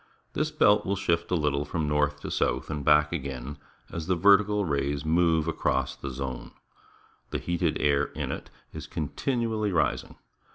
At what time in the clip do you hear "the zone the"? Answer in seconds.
5.95-7.37